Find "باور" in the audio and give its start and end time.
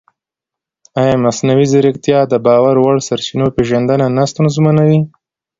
2.45-2.75